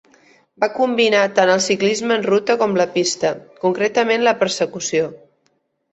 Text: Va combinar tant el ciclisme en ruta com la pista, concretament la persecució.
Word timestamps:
Va 0.61 0.69
combinar 0.77 1.19
tant 1.39 1.51
el 1.57 1.61
ciclisme 1.65 2.17
en 2.21 2.25
ruta 2.29 2.57
com 2.63 2.73
la 2.81 2.89
pista, 2.97 3.35
concretament 3.67 4.29
la 4.31 4.35
persecució. 4.45 5.07